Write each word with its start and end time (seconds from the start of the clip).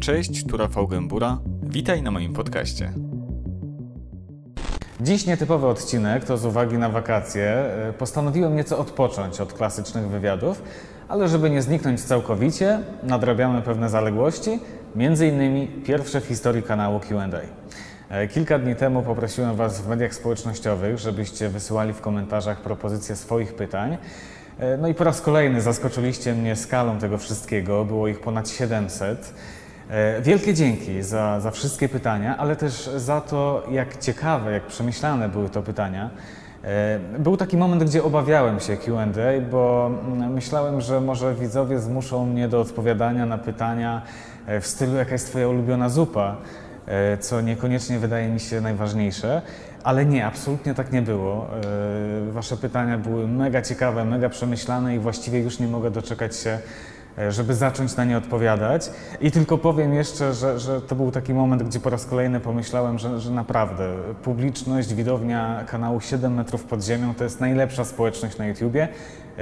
Cześć, 0.00 0.46
tu 0.46 0.56
Rafał 0.56 0.88
Gębura. 0.88 1.38
Witaj 1.62 2.02
na 2.02 2.10
moim 2.10 2.32
podcaście. 2.32 2.92
Dziś 5.00 5.26
nietypowy 5.26 5.66
odcinek, 5.66 6.24
to 6.24 6.38
z 6.38 6.44
uwagi 6.44 6.78
na 6.78 6.88
wakacje. 6.88 7.44
E, 7.44 7.92
postanowiłem 7.92 8.56
nieco 8.56 8.78
odpocząć 8.78 9.40
od 9.40 9.52
klasycznych 9.52 10.08
wywiadów, 10.08 10.62
ale 11.08 11.28
żeby 11.28 11.50
nie 11.50 11.62
zniknąć 11.62 12.00
całkowicie, 12.00 12.78
nadrabiamy 13.02 13.62
pewne 13.62 13.90
zaległości, 13.90 14.60
między 14.96 15.26
innymi 15.26 15.68
pierwsze 15.68 16.20
w 16.20 16.26
historii 16.26 16.62
kanału 16.62 17.00
Q&A. 17.00 17.40
E, 18.14 18.28
kilka 18.28 18.58
dni 18.58 18.76
temu 18.76 19.02
poprosiłem 19.02 19.56
Was 19.56 19.80
w 19.80 19.88
mediach 19.88 20.14
społecznościowych, 20.14 20.98
żebyście 20.98 21.48
wysyłali 21.48 21.92
w 21.92 22.00
komentarzach 22.00 22.60
propozycje 22.60 23.16
swoich 23.16 23.54
pytań. 23.54 23.96
E, 24.58 24.76
no 24.76 24.88
i 24.88 24.94
po 24.94 25.04
raz 25.04 25.20
kolejny 25.20 25.60
zaskoczyliście 25.60 26.34
mnie 26.34 26.56
skalą 26.56 26.98
tego 26.98 27.18
wszystkiego, 27.18 27.84
było 27.84 28.08
ich 28.08 28.20
ponad 28.20 28.48
700. 28.48 29.34
E, 29.90 30.22
wielkie 30.22 30.54
dzięki 30.54 31.02
za, 31.02 31.40
za 31.40 31.50
wszystkie 31.50 31.88
pytania, 31.88 32.36
ale 32.36 32.56
też 32.56 32.90
za 32.96 33.20
to, 33.20 33.62
jak 33.70 33.96
ciekawe, 33.96 34.52
jak 34.52 34.66
przemyślane 34.66 35.28
były 35.28 35.48
to 35.48 35.62
pytania. 35.62 36.10
Był 37.18 37.36
taki 37.36 37.56
moment, 37.56 37.84
gdzie 37.84 38.04
obawiałem 38.04 38.60
się 38.60 38.76
QA, 38.76 39.06
bo 39.50 39.90
mm, 40.08 40.32
myślałem, 40.32 40.80
że 40.80 41.00
może 41.00 41.34
widzowie 41.34 41.78
zmuszą 41.78 42.26
mnie 42.26 42.48
do 42.48 42.60
odpowiadania 42.60 43.26
na 43.26 43.38
pytania 43.38 44.02
w 44.60 44.66
stylu, 44.66 44.94
jaka 44.94 45.12
jest 45.12 45.28
Twoja 45.28 45.48
ulubiona 45.48 45.88
zupa. 45.88 46.36
E, 46.86 47.18
co 47.18 47.40
niekoniecznie 47.40 47.98
wydaje 47.98 48.28
mi 48.28 48.40
się 48.40 48.60
najważniejsze, 48.60 49.42
ale 49.84 50.06
nie, 50.06 50.26
absolutnie 50.26 50.74
tak 50.74 50.92
nie 50.92 51.02
było. 51.02 51.46
E, 52.28 52.32
wasze 52.32 52.56
pytania 52.56 52.98
były 52.98 53.28
mega 53.28 53.62
ciekawe, 53.62 54.04
mega 54.04 54.28
przemyślane 54.28 54.96
i 54.96 54.98
właściwie 54.98 55.38
już 55.38 55.58
nie 55.58 55.66
mogę 55.66 55.90
doczekać 55.90 56.36
się 56.36 56.50
e, 56.50 56.60
żeby 57.28 57.54
zacząć 57.54 57.96
na 57.96 58.04
nie 58.04 58.18
odpowiadać. 58.18 58.90
I 59.20 59.30
tylko 59.30 59.58
powiem 59.58 59.94
jeszcze, 59.94 60.34
że, 60.34 60.58
że 60.58 60.80
to 60.80 60.94
był 60.94 61.10
taki 61.10 61.34
moment, 61.34 61.62
gdzie 61.62 61.80
po 61.80 61.90
raz 61.90 62.06
kolejny 62.06 62.40
pomyślałem, 62.40 62.98
że, 62.98 63.20
że 63.20 63.30
naprawdę 63.30 63.94
publiczność, 64.22 64.94
widownia 64.94 65.64
kanału 65.70 66.00
7 66.00 66.34
metrów 66.34 66.64
pod 66.64 66.84
ziemią 66.84 67.14
to 67.14 67.24
jest 67.24 67.40
najlepsza 67.40 67.84
społeczność 67.84 68.38
na 68.38 68.46
YouTubie. 68.46 68.88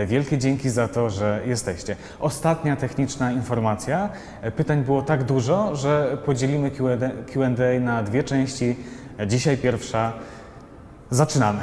Wielkie 0.06 0.38
dzięki 0.38 0.70
za 0.70 0.88
to, 0.88 1.10
że 1.10 1.40
jesteście. 1.46 1.96
Ostatnia 2.20 2.76
techniczna 2.76 3.32
informacja. 3.32 4.08
Pytań 4.56 4.84
było 4.84 5.02
tak 5.02 5.24
dużo, 5.24 5.76
że 5.76 6.18
podzielimy 6.24 6.70
QA 7.32 7.80
na 7.80 8.02
dwie 8.02 8.24
części. 8.24 8.76
Dzisiaj 9.26 9.56
pierwsza. 9.56 10.12
Zaczynamy. 11.10 11.60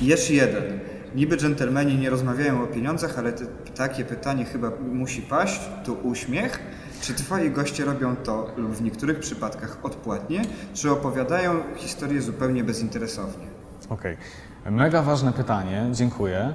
Jeszcze 0.00 0.32
jeden. 0.32 0.89
Niby 1.14 1.36
dżentelmeni 1.36 1.98
nie 1.98 2.10
rozmawiają 2.10 2.64
o 2.64 2.66
pieniądzach, 2.66 3.18
ale 3.18 3.32
te, 3.32 3.46
takie 3.76 4.04
pytanie 4.04 4.44
chyba 4.44 4.70
musi 4.92 5.22
paść. 5.22 5.60
Tu 5.84 5.94
uśmiech. 6.02 6.58
Czy 7.00 7.14
twoi 7.14 7.50
goście 7.50 7.84
robią 7.84 8.16
to 8.16 8.46
lub 8.56 8.72
w 8.72 8.82
niektórych 8.82 9.18
przypadkach 9.18 9.78
odpłatnie, 9.82 10.42
czy 10.74 10.90
opowiadają 10.90 11.52
historię 11.76 12.22
zupełnie 12.22 12.64
bezinteresownie? 12.64 13.46
Okej. 13.88 14.16
Okay. 14.60 14.72
Mega 14.72 15.02
ważne 15.02 15.32
pytanie. 15.32 15.86
Dziękuję. 15.92 16.54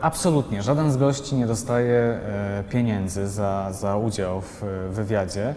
Absolutnie, 0.00 0.62
żaden 0.62 0.92
z 0.92 0.96
gości 0.96 1.36
nie 1.36 1.46
dostaje 1.46 1.98
e, 1.98 2.64
pieniędzy 2.70 3.28
za, 3.28 3.72
za 3.72 3.96
udział 3.96 4.40
w 4.40 4.62
wywiadzie. 4.90 5.54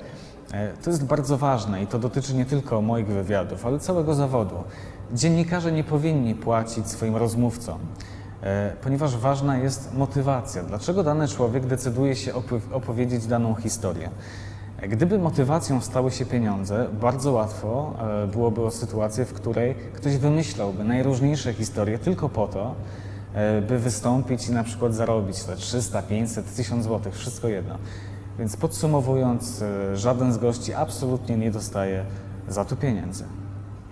E, 0.54 0.73
to 0.84 0.90
jest 0.90 1.06
bardzo 1.06 1.38
ważne 1.38 1.84
i 1.84 1.88
to 1.88 2.00
dotyczy 2.00 2.34
nie 2.34 2.45
tylko 2.45 2.82
moich 2.82 3.08
wywiadów, 3.08 3.66
ale 3.66 3.80
całego 3.80 4.14
zawodu. 4.14 4.64
Dziennikarze 5.14 5.72
nie 5.72 5.84
powinni 5.84 6.36
płacić 6.36 6.88
swoim 6.88 7.16
rozmówcom, 7.16 7.80
e, 8.42 8.74
ponieważ 8.84 9.18
ważna 9.18 9.58
jest 9.58 9.94
motywacja. 9.94 10.64
Dlaczego 10.64 11.04
dany 11.04 11.28
człowiek 11.28 11.66
decyduje 11.66 12.16
się 12.16 12.32
opowiedzieć 12.72 13.28
daną 13.28 13.56
historię? 13.56 14.10
Gdyby 14.90 15.20
motywacją 15.20 15.82
stały 15.82 16.12
się 16.12 16.26
pieniądze, 16.26 16.88
bardzo 17.02 17.32
łatwo 17.32 17.94
byłoby 18.32 18.62
o 18.62 18.72
sytuację, 18.72 19.26
w 19.26 19.34
której 19.34 19.76
ktoś 19.94 20.18
wymyślałby 20.18 20.84
najróżniejsze 20.84 21.54
historie 21.54 22.00
tylko 22.00 22.30
po 22.30 22.48
to, 22.48 22.76
E, 23.38 23.62
by 23.62 23.80
wystąpić 23.80 24.48
i 24.48 24.52
na 24.52 24.64
przykład 24.64 24.94
zarobić 24.94 25.44
te 25.44 25.56
300, 25.56 26.02
500, 26.02 26.56
1000 26.56 26.84
zł, 26.84 27.12
wszystko 27.12 27.48
jedno. 27.48 27.78
Więc 28.40 28.58
podsumowując, 28.58 29.62
e, 29.62 29.98
żaden 29.98 30.34
z 30.34 30.38
gości 30.38 30.73
absolutnie 30.73 31.38
nie 31.38 31.52
dostaje 31.52 32.06
za 32.48 32.66
to 32.66 32.76
pieniędzy. 32.76 33.23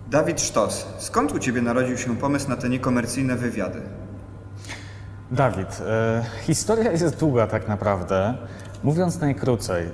Dawid 0.07 0.41
Sztos, 0.41 0.85
skąd 0.97 1.31
u 1.31 1.39
Ciebie 1.39 1.61
narodził 1.61 1.97
się 1.97 2.17
pomysł 2.17 2.49
na 2.49 2.55
te 2.55 2.69
niekomercyjne 2.69 3.35
wywiady? 3.35 3.81
Dawid, 5.31 5.81
e, 5.87 6.23
historia 6.41 6.91
jest 6.91 7.19
długa 7.19 7.47
tak 7.47 7.67
naprawdę. 7.67 8.33
Mówiąc 8.83 9.19
najkrócej, 9.19 9.85
e, 9.85 9.91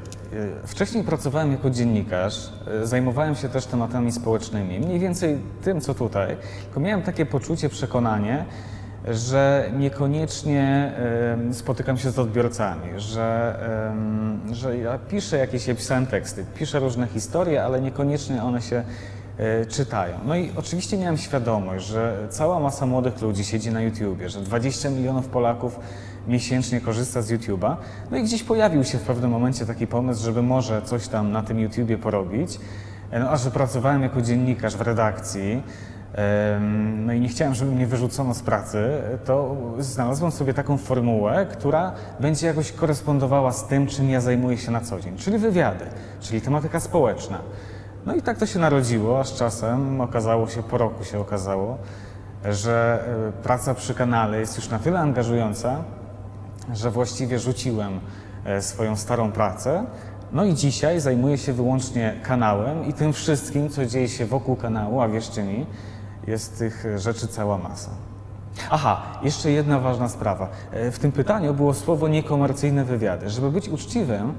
wcześniej 0.68 1.04
pracowałem 1.04 1.52
jako 1.52 1.70
dziennikarz, 1.70 2.50
e, 2.68 2.88
zajmowałem 2.88 3.36
się 3.36 3.50
też 3.50 3.66
tematami 3.66 4.12
społecznymi, 4.12 4.80
mniej 4.80 5.00
więcej 5.00 5.38
tym, 5.64 5.82
co 5.82 5.94
tutaj, 5.94 6.38
tylko 6.64 6.80
miałem 6.80 7.02
takie 7.02 7.26
poczucie, 7.26 7.70
przekonanie, 7.70 8.46
że 9.08 9.72
niekoniecznie 9.78 10.94
spotykam 11.52 11.98
się 11.98 12.12
z 12.12 12.20
odbiorcami, 12.20 12.90
że, 12.98 13.60
że 14.52 14.78
ja 14.78 14.98
piszę 14.98 15.38
jakieś, 15.38 15.68
ja 15.68 15.76
pisałem 15.76 16.06
teksty, 16.06 16.46
piszę 16.56 16.80
różne 16.80 17.08
historie, 17.08 17.64
ale 17.64 17.82
niekoniecznie 17.82 18.44
one 18.44 18.62
się 18.62 18.84
czytają. 19.70 20.16
No 20.26 20.36
i 20.36 20.52
oczywiście 20.56 20.98
miałem 20.98 21.18
świadomość, 21.18 21.86
że 21.86 22.28
cała 22.30 22.60
masa 22.60 22.86
młodych 22.86 23.22
ludzi 23.22 23.46
siedzi 23.46 23.72
na 23.72 23.82
YouTubie, 23.82 24.30
że 24.30 24.42
20 24.42 24.90
milionów 24.90 25.28
Polaków 25.28 25.80
miesięcznie 26.28 26.82
korzysta 26.82 27.22
z 27.22 27.32
YouTube'a. 27.32 27.76
No 28.12 28.18
i 28.18 28.24
gdzieś 28.24 28.44
pojawił 28.44 28.84
się 28.84 28.98
w 28.98 29.02
pewnym 29.02 29.32
momencie 29.32 29.66
taki 29.66 29.88
pomysł, 29.88 30.24
żeby 30.24 30.42
może 30.42 30.82
coś 30.82 31.08
tam 31.08 31.32
na 31.32 31.44
tym 31.44 31.60
YouTubie 31.60 31.98
porobić. 31.98 32.60
E, 33.12 33.20
no, 33.20 33.30
a 33.30 33.38
że 33.38 33.52
pracowałem 33.52 34.02
jako 34.02 34.22
dziennikarz 34.22 34.76
w 34.76 34.82
redakcji, 34.82 35.64
no 36.98 37.14
i 37.14 37.20
nie 37.20 37.28
chciałem, 37.28 37.56
żeby 37.56 37.72
mnie 37.72 37.88
wyrzucono 37.88 38.34
z 38.34 38.42
pracy, 38.42 39.02
to 39.26 39.56
znalazłem 39.80 40.32
sobie 40.32 40.54
taką 40.54 40.78
formułę, 40.78 41.48
która 41.52 41.92
będzie 42.20 42.48
jakoś 42.48 42.72
korespondowała 42.72 43.52
z 43.52 43.68
tym, 43.68 43.88
czym 43.88 44.10
ja 44.10 44.22
zajmuję 44.22 44.58
się 44.58 44.72
na 44.72 44.82
co 44.82 45.00
dzień, 45.00 45.18
czyli 45.18 45.38
wywiady, 45.38 45.86
czyli 46.22 46.42
tematyka 46.42 46.80
społeczna. 46.80 47.40
No 48.06 48.16
i 48.16 48.22
tak 48.22 48.38
to 48.38 48.46
się 48.46 48.60
narodziło, 48.60 49.20
a 49.20 49.24
z 49.24 49.34
czasem 49.34 50.02
okazało 50.02 50.48
się, 50.48 50.64
po 50.64 50.78
roku 50.78 51.04
się 51.04 51.20
okazało, 51.20 51.78
że 52.52 53.04
e, 53.30 53.44
praca 53.44 53.74
przy 53.74 53.94
kanale 53.94 54.40
jest 54.40 54.58
już 54.58 54.70
na 54.70 54.80
tyle 54.80 55.00
angażująca, 55.00 55.84
że 56.74 56.92
właściwie 56.92 57.40
rzuciłem 57.40 58.00
e, 58.46 58.62
swoją 58.62 58.96
starą 58.96 59.32
pracę. 59.32 59.86
No 60.32 60.44
i 60.46 60.54
dzisiaj 60.54 61.00
zajmuję 61.00 61.38
się 61.38 61.54
wyłącznie 61.54 62.20
kanałem 62.24 62.86
i 62.86 62.94
tym 62.94 63.14
wszystkim, 63.14 63.70
co 63.70 63.86
dzieje 63.86 64.10
się 64.10 64.26
wokół 64.26 64.56
kanału, 64.56 65.02
a 65.02 65.08
wierzcie 65.08 65.44
mi, 65.44 65.66
jest 66.28 66.58
tych 66.58 66.86
rzeczy 66.96 67.28
cała 67.28 67.58
masa. 67.58 67.92
Aha, 68.70 69.02
jeszcze 69.24 69.52
jedna 69.52 69.80
ważna 69.80 70.10
sprawa. 70.10 70.50
E, 70.72 70.92
w 70.92 71.00
tym 71.00 71.12
pytaniu 71.12 71.54
było 71.54 71.74
słowo 71.74 72.08
niekomercyjne 72.08 72.86
wywiady. 72.86 73.30
Żeby 73.30 73.52
być 73.52 73.70
uczciwym, 73.70 74.34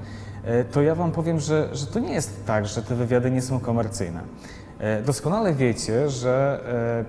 to 0.73 0.83
ja 0.83 0.95
Wam 0.95 1.13
powiem, 1.13 1.41
że, 1.41 1.69
że 1.73 1.87
to 1.87 1.99
nie 1.99 2.13
jest 2.13 2.47
tak, 2.47 2.67
że 2.67 2.83
te 2.83 2.95
wywiady 2.95 3.31
nie 3.31 3.43
są 3.43 3.61
komercyjne. 3.61 4.21
E, 4.79 5.03
doskonale 5.03 5.55
wiecie, 5.55 6.11
że 6.11 6.61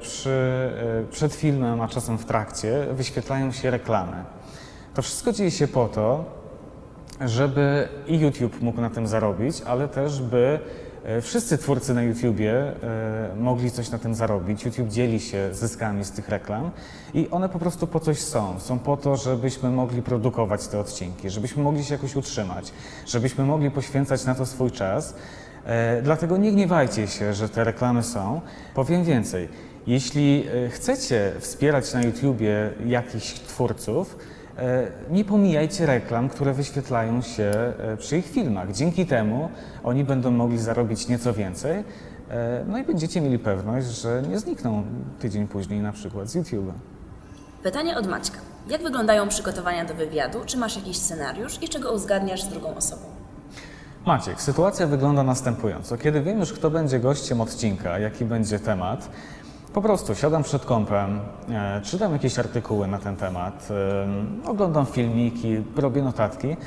przy, 0.02 0.70
przed 1.12 1.34
filmem, 1.34 1.82
a 1.82 1.88
czasem 1.88 2.18
w 2.18 2.26
trakcie, 2.26 2.88
wyświetlają 2.92 3.52
się 3.52 3.72
reklamy. 3.72 4.24
To 4.94 5.02
wszystko 5.02 5.32
dzieje 5.32 5.52
się 5.52 5.68
po 5.68 5.88
to, 5.88 6.26
żeby 7.26 7.88
i 8.08 8.20
YouTube 8.20 8.62
mógł 8.62 8.82
na 8.82 8.90
tym 8.90 9.08
zarobić, 9.08 9.62
ale 9.62 9.88
też 9.88 10.22
by 10.22 10.60
E, 10.60 10.93
wszyscy 11.22 11.58
twórcy 11.58 11.94
na 11.94 12.02
YouTubie 12.04 12.54
e, 12.54 13.36
mogli 13.40 13.72
coś 13.72 13.90
na 13.90 13.98
tym 13.98 14.16
zarobić. 14.16 14.66
YouTube 14.66 14.90
dzieli 14.90 15.20
się 15.20 15.50
zyskami 15.54 16.06
z 16.06 16.12
tych 16.12 16.30
reklam 16.30 16.72
i 17.14 17.28
one 17.32 17.50
po 17.50 17.60
prostu 17.60 17.88
po 17.88 18.00
coś 18.00 18.20
są. 18.20 18.60
Są 18.60 18.80
po 18.80 18.98
to, 18.98 19.16
żebyśmy 19.16 19.70
mogli 19.70 20.02
produkować 20.02 20.68
te 20.68 20.80
odcinki, 20.80 21.30
żebyśmy 21.30 21.64
mogli 21.64 21.84
się 21.84 21.94
jakoś 21.94 22.16
utrzymać, 22.16 22.74
żebyśmy 23.08 23.46
mogli 23.46 23.72
poświęcać 23.72 24.26
na 24.26 24.36
to 24.36 24.46
swój 24.46 24.72
czas. 24.72 25.16
E, 25.66 26.02
dlatego 26.02 26.38
nie 26.38 26.52
gniewajcie 26.52 27.08
się, 27.08 27.34
że 27.34 27.50
te 27.50 27.64
reklamy 27.64 28.04
są. 28.04 28.42
Powiem 28.76 29.04
więcej. 29.04 29.50
Jeśli 29.88 30.46
chcecie 30.70 31.32
wspierać 31.40 31.94
na 31.94 32.02
YouTubie 32.02 32.70
jakichś 32.86 33.34
twórców, 33.34 34.16
E, 34.16 34.33
nie 35.10 35.26
pomijajcie 35.26 35.86
reklam, 35.86 36.30
które 36.30 36.54
wyświetlają 36.54 37.22
się 37.22 37.44
e, 37.44 37.98
przy 37.98 38.18
ich 38.18 38.26
filmach. 38.26 38.72
Dzięki 38.72 39.06
temu 39.06 39.50
oni 39.84 40.04
będą 40.04 40.32
mogli 40.32 40.58
zarobić 40.58 41.08
nieco 41.08 41.34
więcej, 41.34 41.84
e, 42.30 42.66
no 42.68 42.78
i 42.78 42.84
będziecie 42.84 43.22
mieli 43.22 43.40
pewność, 43.40 43.88
że 43.88 44.24
nie 44.30 44.40
znikną 44.40 44.84
tydzień 45.20 45.48
później 45.48 45.80
na 45.80 45.92
przykład 45.92 46.30
z 46.30 46.36
YouTube'a. 46.36 46.72
Pytanie 47.64 47.98
od 47.98 48.08
Maćka. 48.08 48.38
Jak 48.70 48.84
wyglądają 48.84 49.28
przygotowania 49.28 49.86
do 49.86 49.94
wywiadu? 49.94 50.40
Czy 50.46 50.58
masz 50.58 50.76
jakiś 50.76 50.98
scenariusz 50.98 51.64
i 51.64 51.70
czego 51.70 51.94
uzgadniasz 51.94 52.44
z 52.44 52.50
drugą 52.50 52.76
osobą? 52.76 53.02
Maciek, 54.06 54.42
sytuacja 54.42 54.88
wygląda 54.88 55.24
następująco. 55.24 55.98
Kiedy 55.98 56.22
wiem 56.22 56.40
już, 56.40 56.54
kto 56.54 56.70
będzie 56.70 57.00
gościem 57.00 57.42
odcinka, 57.42 58.00
jaki 58.00 58.26
będzie 58.26 58.60
temat, 58.60 59.10
po 59.74 59.82
prostu 59.82 60.16
siadam 60.16 60.44
przed 60.44 60.66
kąpem, 60.66 61.20
e, 61.50 61.82
czytam 61.82 62.14
jakieś 62.14 62.40
artykuły 62.40 62.88
na 62.88 62.98
ten 62.98 63.16
temat, 63.16 63.68
e, 64.46 64.50
oglądam 64.50 64.86
filmiki, 64.86 65.64
robię 65.76 66.04
notatki. 66.04 66.58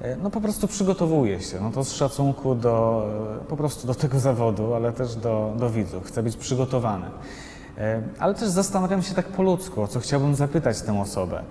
e, 0.00 0.16
no 0.16 0.30
po 0.30 0.40
prostu 0.40 0.68
przygotowuję 0.68 1.40
się. 1.40 1.60
No 1.60 1.70
to 1.70 1.84
z 1.84 1.92
szacunku 1.92 2.54
do, 2.54 3.06
po 3.48 3.56
prostu 3.56 3.86
do 3.86 3.94
tego 3.94 4.20
zawodu, 4.20 4.74
ale 4.74 4.92
też 4.92 5.14
do, 5.14 5.54
do 5.58 5.70
widzów. 5.70 6.06
Chcę 6.06 6.22
być 6.22 6.36
przygotowany. 6.36 7.06
Ale 8.18 8.34
też 8.34 8.48
zastanawiam 8.48 9.02
się 9.02 9.14
tak 9.14 9.26
po 9.26 9.42
ludzku, 9.42 9.82
o 9.82 9.86
co 9.86 10.00
chciałbym 10.00 10.34
zapytać 10.34 10.82
tę 10.82 11.00
osobę. 11.00 11.42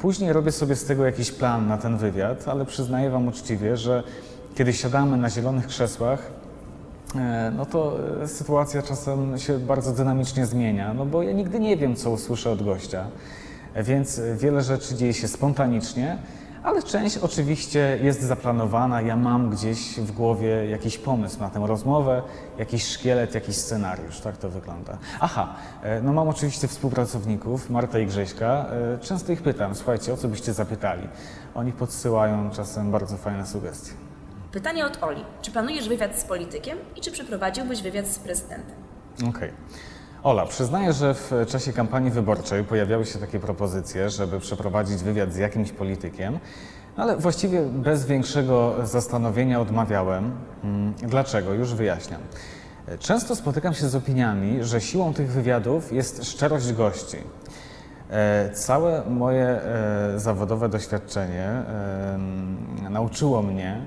Później 0.00 0.32
robię 0.32 0.52
sobie 0.52 0.76
z 0.76 0.84
tego 0.84 1.06
jakiś 1.06 1.32
plan 1.32 1.68
na 1.68 1.78
ten 1.78 1.96
wywiad, 1.96 2.48
ale 2.48 2.64
przyznaję 2.64 3.10
Wam 3.10 3.28
uczciwie, 3.28 3.76
że 3.76 4.02
kiedy 4.54 4.72
siadamy 4.72 5.16
na 5.16 5.30
zielonych 5.30 5.66
krzesłach, 5.66 6.30
no 7.56 7.66
to 7.66 7.96
e, 8.22 8.28
sytuacja 8.28 8.82
czasem 8.82 9.38
się 9.38 9.58
bardzo 9.58 9.92
dynamicznie 9.92 10.46
zmienia, 10.46 10.94
no 10.94 11.06
bo 11.06 11.22
ja 11.22 11.32
nigdy 11.32 11.60
nie 11.60 11.76
wiem, 11.76 11.96
co 11.96 12.10
usłyszę 12.10 12.50
od 12.50 12.62
gościa, 12.62 13.06
E, 13.74 13.82
więc 13.82 14.18
e, 14.18 14.36
wiele 14.36 14.62
rzeczy 14.62 14.94
dzieje 14.94 15.14
się 15.14 15.28
spontanicznie, 15.28 16.18
ale 16.62 16.82
część 16.82 17.18
oczywiście 17.18 17.98
jest 18.02 18.22
zaplanowana. 18.22 19.00
Ja 19.00 19.16
mam 19.16 19.50
gdzieś 19.50 20.00
w 20.00 20.12
głowie 20.12 20.66
jakiś 20.70 20.98
pomysł 20.98 21.40
na 21.40 21.50
tę 21.50 21.62
rozmowę, 21.66 22.22
jakiś 22.58 22.86
szkielet, 22.86 23.34
jakiś 23.34 23.56
scenariusz. 23.56 24.20
Tak 24.20 24.36
to 24.36 24.50
wygląda. 24.50 24.98
Aha, 25.20 25.54
e, 25.82 26.02
no 26.02 26.12
mam 26.12 26.28
oczywiście 26.28 26.68
współpracowników, 26.68 27.70
Marta 27.70 27.98
i 27.98 28.06
Grześka. 28.06 28.66
E, 28.94 28.98
Często 28.98 29.32
ich 29.32 29.42
pytam, 29.42 29.74
słuchajcie, 29.74 30.12
o 30.12 30.16
co 30.16 30.28
byście 30.28 30.52
zapytali? 30.52 31.08
Oni 31.54 31.72
podsyłają 31.72 32.50
czasem 32.50 32.90
bardzo 32.90 33.16
fajne 33.16 33.46
sugestie. 33.46 34.03
Pytanie 34.54 34.86
od 34.86 35.02
Oli. 35.02 35.24
Czy 35.42 35.50
planujesz 35.50 35.88
wywiad 35.88 36.18
z 36.18 36.24
politykiem 36.24 36.78
i 36.96 37.00
czy 37.00 37.12
przeprowadziłbyś 37.12 37.82
wywiad 37.82 38.06
z 38.06 38.18
prezydentem? 38.18 38.76
Okej. 39.28 39.50
Ola, 40.22 40.46
przyznaję, 40.46 40.92
że 40.92 41.14
w 41.14 41.32
czasie 41.48 41.72
kampanii 41.72 42.10
wyborczej 42.10 42.64
pojawiały 42.64 43.06
się 43.06 43.18
takie 43.18 43.40
propozycje, 43.40 44.10
żeby 44.10 44.40
przeprowadzić 44.40 45.02
wywiad 45.02 45.32
z 45.32 45.36
jakimś 45.36 45.72
politykiem, 45.72 46.38
ale 46.96 47.16
właściwie 47.16 47.62
bez 47.62 48.06
większego 48.06 48.74
zastanowienia 48.86 49.60
odmawiałem. 49.60 50.32
Mm, 50.64 50.94
Dlaczego? 50.94 51.54
Już 51.54 51.74
wyjaśniam. 51.74 52.20
Często 52.98 53.36
spotykam 53.36 53.74
się 53.74 53.88
z 53.88 53.94
opiniami, 53.94 54.64
że 54.64 54.80
siłą 54.80 55.14
tych 55.14 55.30
wywiadów 55.32 55.92
jest 55.92 56.24
szczerość 56.24 56.72
gości. 56.72 57.16
E, 58.10 58.50
Całe 58.54 59.02
moje 59.10 59.46
e, 59.46 59.60
zawodowe 60.16 60.68
doświadczenie 60.68 61.62
nauczyło 62.90 63.42
mnie 63.42 63.86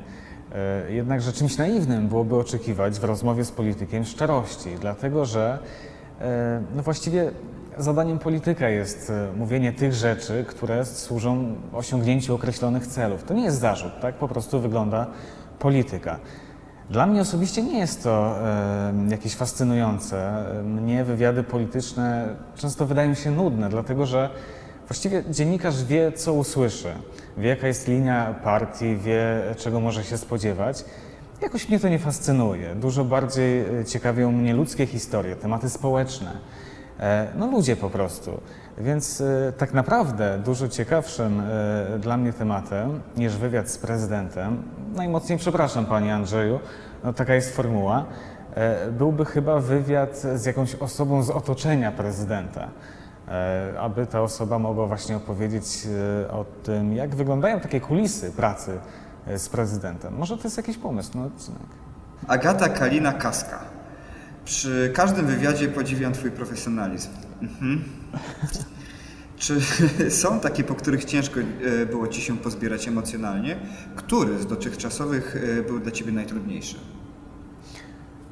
e, 0.55 0.91
jednak, 0.91 1.21
że 1.21 1.33
czymś 1.33 1.57
naiwnym 1.57 2.07
byłoby 2.07 2.35
oczekiwać 2.35 2.99
w 2.99 3.03
rozmowie 3.03 3.45
z 3.45 3.51
politykiem 3.51 4.05
szczerości, 4.05 4.69
dlatego 4.81 5.25
że 5.25 5.59
e, 6.21 6.61
no 6.75 6.83
właściwie 6.83 7.31
zadaniem 7.77 8.19
polityka 8.19 8.69
jest 8.69 9.09
e, 9.09 9.37
mówienie 9.37 9.73
tych 9.73 9.93
rzeczy, 9.93 10.45
które 10.47 10.85
służą 10.85 11.55
osiągnięciu 11.73 12.35
określonych 12.35 12.87
celów. 12.87 13.23
To 13.23 13.33
nie 13.33 13.43
jest 13.43 13.59
zarzut, 13.59 13.91
tak 14.01 14.15
po 14.15 14.27
prostu 14.27 14.59
wygląda 14.59 15.07
polityka. 15.59 16.19
Dla 16.89 17.05
mnie 17.05 17.21
osobiście 17.21 17.63
nie 17.63 17.79
jest 17.79 18.03
to 18.03 18.35
jakieś 19.09 19.35
fascynujące. 19.35 20.45
Mnie 20.63 21.03
wywiady 21.03 21.43
polityczne 21.43 22.35
często 22.55 22.85
wydają 22.85 23.13
się 23.13 23.31
nudne, 23.31 23.69
dlatego 23.69 24.05
że 24.05 24.29
właściwie 24.87 25.23
dziennikarz 25.29 25.83
wie, 25.83 26.11
co 26.11 26.33
usłyszy, 26.33 26.89
wie, 27.37 27.49
jaka 27.49 27.67
jest 27.67 27.87
linia 27.87 28.35
partii, 28.43 28.97
wie, 28.97 29.41
czego 29.57 29.79
może 29.79 30.03
się 30.03 30.17
spodziewać. 30.17 30.85
Jakoś 31.41 31.69
mnie 31.69 31.79
to 31.79 31.89
nie 31.89 31.99
fascynuje. 31.99 32.75
Dużo 32.75 33.05
bardziej 33.05 33.79
e, 33.79 33.85
ciekawią 33.85 34.31
mnie 34.31 34.53
ludzkie 34.53 34.85
historie, 34.85 35.35
tematy 35.35 35.69
społeczne. 35.69 36.31
E, 36.99 37.27
No 37.35 37.47
ludzie 37.47 37.75
po 37.75 37.89
prostu. 37.89 38.41
Więc 38.77 39.21
e, 39.21 39.53
tak 39.57 39.73
naprawdę 39.73 40.39
dużo 40.45 40.67
ciekawszym 40.67 41.41
dla 41.99 42.17
mnie 42.17 42.33
tematem 42.33 43.01
niż 43.17 43.37
wywiad 43.37 43.69
z 43.69 43.77
prezydentem, 43.77 44.63
najmocniej 44.95 45.37
przepraszam 45.37 45.85
Panie 45.85 46.15
Andrzeju, 46.15 46.59
no 47.03 47.13
taka 47.13 47.35
jest 47.35 47.55
formuła, 47.55 48.05
byłby 48.91 49.25
chyba 49.25 49.59
wywiad 49.59 50.17
z 50.35 50.45
jakąś 50.45 50.75
osobą 50.75 51.23
z 51.23 51.29
otoczenia 51.29 51.91
prezydenta. 51.91 52.67
E, 53.27 53.79
Aby 53.79 54.05
ta 54.05 54.21
osoba 54.21 54.59
mogła 54.59 54.87
właśnie 54.87 55.17
opowiedzieć 55.17 55.65
e, 56.25 56.31
o 56.31 56.45
tym, 56.63 56.93
jak 56.93 57.15
wyglądają 57.15 57.59
takie 57.59 57.81
kulisy 57.81 58.31
pracy 58.31 58.79
e, 59.27 59.39
z 59.39 59.49
prezydentem. 59.49 60.17
Może 60.17 60.37
to 60.37 60.43
jest 60.43 60.57
jakiś 60.57 60.77
pomysł 60.77 61.17
na 61.17 61.25
odcinek. 61.25 61.61
Agata 62.27 62.69
Kalina 62.69 63.13
Kaska. 63.13 63.59
Przy 64.45 64.91
każdym 64.95 65.25
wywiadzie 65.25 65.67
podziwiam 65.67 66.13
Twój 66.13 66.31
profesjonalizm. 66.31 67.09
Mhm. 67.41 67.83
Czy 69.37 69.61
są 70.21 70.39
takie, 70.39 70.63
po 70.63 70.75
których 70.75 71.05
ciężko 71.05 71.39
było 71.91 72.07
Ci 72.07 72.21
się 72.21 72.37
pozbierać 72.37 72.87
emocjonalnie? 72.87 73.59
Który 73.95 74.39
z 74.39 74.45
dotychczasowych 74.45 75.35
był 75.67 75.79
dla 75.79 75.91
Ciebie 75.91 76.11
najtrudniejszy? 76.11 76.75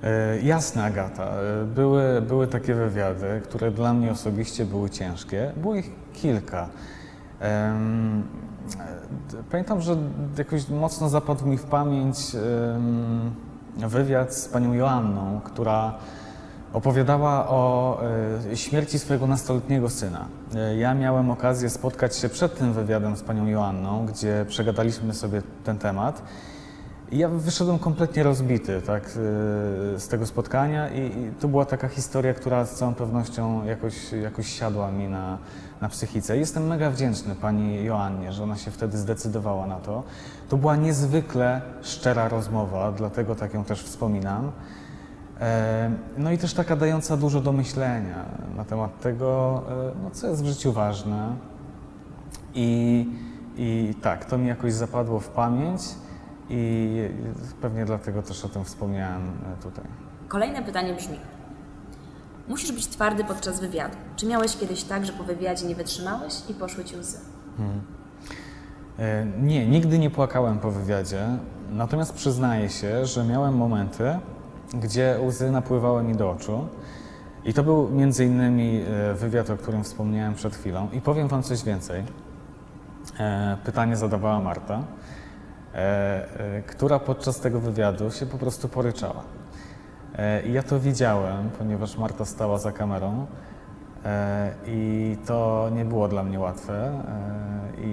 E, 0.05 0.39
Jasne, 0.41 0.83
Agata. 0.83 1.23
E, 1.23 1.65
Były, 1.65 2.21
były 2.21 2.47
takie 2.47 2.73
wywiady, 2.73 3.41
które 3.43 3.71
dla 3.71 3.93
mnie 3.93 4.11
osobiście 4.11 4.65
były 4.65 4.89
ciężkie. 4.89 5.51
Było 5.57 5.75
ich 5.75 5.91
kilka. 6.13 6.69
Pamiętam, 9.51 9.81
że 9.81 9.97
jakoś 10.37 10.69
mocno 10.69 11.09
zapadł 11.09 11.45
mi 11.45 11.57
w 11.57 11.63
pamięć 11.63 12.17
wywiad 13.77 14.33
z 14.35 14.47
panią 14.47 14.73
Joanną, 14.73 15.41
która 15.43 15.93
opowiadała 16.73 17.47
o 17.49 18.01
e, 18.51 18.57
śmierci 18.57 18.99
swojego 18.99 19.27
nastoletniego 19.27 19.89
syna. 19.89 20.25
Ja 20.77 20.93
miałem 20.93 21.31
okazję 21.31 21.69
spotkać 21.69 22.15
się 22.15 22.29
przed 22.29 22.57
tym 22.57 22.73
wywiadem 22.73 23.15
z 23.15 23.23
panią 23.23 23.45
Joanną, 23.47 24.05
gdzie 24.05 24.45
przegadaliśmy 24.49 25.13
sobie 25.13 25.41
ten 25.63 25.77
temat. 25.77 26.21
Ja 27.11 27.29
wyszedłem 27.29 27.79
kompletnie 27.79 28.23
rozbity 28.23 28.81
tak, 28.81 29.03
y, 29.03 29.09
z 29.99 30.07
tego 30.07 30.25
spotkania 30.25 30.89
i, 30.89 30.99
i 30.99 31.31
to 31.39 31.47
była 31.47 31.65
taka 31.65 31.87
historia, 31.87 32.33
która 32.33 32.65
z 32.65 32.75
całą 32.75 32.93
pewnością 32.93 33.65
jakoś, 33.65 34.11
jakoś 34.11 34.47
siadła 34.47 34.91
mi 34.91 35.07
na, 35.07 35.37
na 35.81 35.89
psychice. 35.89 36.37
Jestem 36.37 36.67
mega 36.67 36.89
wdzięczny 36.89 37.35
pani 37.35 37.83
Joannie, 37.83 38.33
że 38.33 38.43
ona 38.43 38.57
się 38.57 38.71
wtedy 38.71 38.97
zdecydowała 38.97 39.67
na 39.67 39.75
to. 39.75 40.03
To 40.49 40.57
była 40.57 40.75
niezwykle 40.75 41.61
szczera 41.81 42.29
rozmowa, 42.29 42.91
dlatego 42.91 43.35
tak 43.35 43.53
ją 43.53 43.63
też 43.63 43.83
wspominam. 43.83 44.51
E, 45.41 45.91
No 46.17 46.31
i 46.31 46.37
też 46.37 46.53
taka 46.53 46.75
dająca 46.75 47.17
dużo 47.17 47.41
do 47.41 47.51
myślenia 47.51 48.25
na 48.57 48.65
temat 48.65 48.99
tego, 48.99 49.61
e, 49.69 50.03
no, 50.03 50.11
co 50.11 50.27
jest 50.27 50.43
w 50.43 50.45
życiu 50.45 50.73
ważne. 50.73 51.35
I, 52.55 53.05
I 53.57 53.93
tak, 54.01 54.25
to 54.25 54.37
mi 54.37 54.47
jakoś 54.47 54.73
zapadło 54.73 55.19
w 55.19 55.27
pamięć 55.27 55.81
i 56.49 57.09
pewnie 57.61 57.85
dlatego 57.85 58.21
też 58.21 58.45
o 58.45 58.49
tym 58.49 58.65
wspomniałem 58.65 59.21
e, 59.59 59.63
tutaj. 59.63 59.85
Kolejne 60.27 60.61
pytanie 60.63 60.93
brzmi. 60.93 61.17
Musisz 62.47 62.71
być 62.71 62.87
twardy 62.87 63.23
podczas 63.23 63.59
wywiadu. 63.59 63.95
Czy 64.15 64.25
miałeś 64.25 64.57
kiedyś 64.57 64.83
tak, 64.83 65.05
że 65.05 65.13
po 65.13 65.23
wywiadzie 65.23 65.65
nie 65.67 65.75
wytrzymałeś 65.75 66.33
i 66.49 66.53
poszły 66.53 66.83
ci 66.85 66.97
łzy? 66.97 67.17
E, 68.99 69.25
Nie, 69.25 69.67
nigdy 69.67 69.99
nie 69.99 70.09
płakałem 70.09 70.59
po 70.59 70.71
wywiadzie, 70.71 71.27
natomiast 71.71 72.13
przyznaję 72.13 72.69
się, 72.69 73.05
że 73.05 73.23
miałem 73.23 73.57
momenty, 73.57 74.19
gdzie 74.73 75.19
łzy 75.25 75.51
napływały 75.51 76.03
mi 76.03 76.15
do 76.15 76.31
oczu. 76.31 76.67
I 77.45 77.53
to 77.53 77.63
był 77.63 77.89
między 77.89 78.25
innymi 78.25 78.81
e, 78.81 79.13
wywiad, 79.13 79.49
o 79.49 79.57
którym 79.57 79.83
wspomniałem 79.83 80.33
przed 80.33 80.55
chwilą. 80.55 80.87
I 80.93 81.01
powiem 81.01 81.27
Wam 81.27 81.43
coś 81.43 81.63
więcej. 81.63 82.03
Pytanie 83.63 83.95
zadawała 83.95 84.39
Marta, 84.39 84.83
która 86.67 86.99
podczas 86.99 87.39
tego 87.39 87.59
wywiadu 87.59 88.11
się 88.11 88.25
po 88.25 88.37
prostu 88.37 88.69
poryczała. 88.69 89.23
E, 90.17 90.43
I 90.47 90.53
ja 90.53 90.63
to 90.63 90.79
widziałem, 90.79 91.49
ponieważ 91.57 91.97
Marta 91.97 92.25
stała 92.25 92.57
za 92.57 92.71
kamerą 92.71 93.25
e, 94.05 94.51
i 94.67 95.17
to 95.25 95.69
nie 95.75 95.85
było 95.85 96.07
dla 96.07 96.23
mnie 96.23 96.39
łatwe. 96.39 97.01